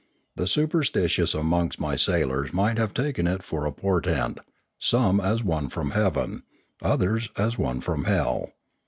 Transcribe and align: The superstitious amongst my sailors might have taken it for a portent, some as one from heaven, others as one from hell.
The 0.35 0.47
superstitious 0.47 1.35
amongst 1.35 1.79
my 1.79 1.95
sailors 1.95 2.51
might 2.53 2.79
have 2.79 2.91
taken 2.91 3.27
it 3.27 3.43
for 3.43 3.67
a 3.67 3.71
portent, 3.71 4.39
some 4.79 5.19
as 5.19 5.43
one 5.43 5.69
from 5.69 5.91
heaven, 5.91 6.41
others 6.81 7.29
as 7.37 7.59
one 7.59 7.81
from 7.81 8.05
hell. 8.05 8.51